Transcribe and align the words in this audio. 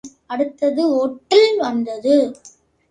அடுத்தது 0.29 0.83
ஓட்டல் 0.95 1.55
வந்தது. 1.57 2.15